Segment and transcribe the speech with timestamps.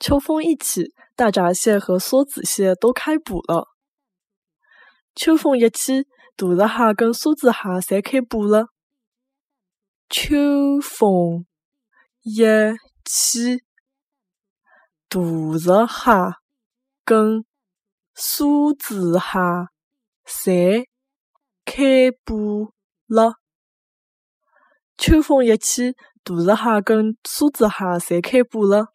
[0.00, 3.68] 秋风一起，大闸蟹和梭子蟹都开捕了。
[5.14, 6.06] 秋风一起，
[6.38, 8.68] 大闸蟹跟梭子蟹侪开捕了。
[10.08, 11.44] 秋风
[12.22, 12.40] 一
[13.04, 13.62] 起，
[15.10, 15.20] 大
[15.58, 16.34] 闸蟹
[17.04, 17.44] 跟
[18.16, 19.28] 梭子蟹
[20.24, 20.86] 侪
[21.66, 22.72] 开捕
[23.06, 23.34] 了。
[24.96, 25.92] 秋风一起，
[26.24, 28.86] 大闸蟹跟梭子蟹侪开捕了。